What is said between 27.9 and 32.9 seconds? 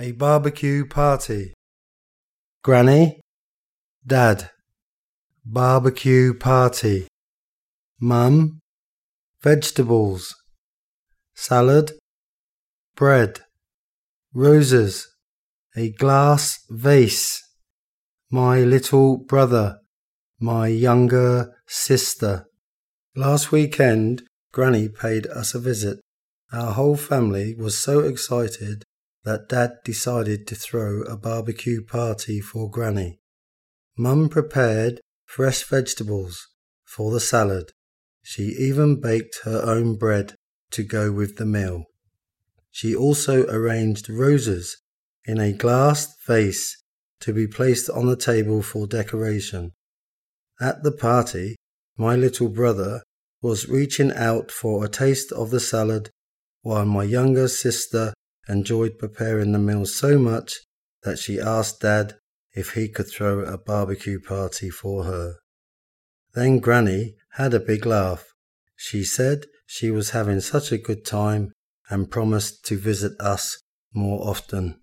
excited that Dad decided to throw a barbecue party for